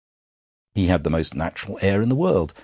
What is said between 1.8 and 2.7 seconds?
in the world.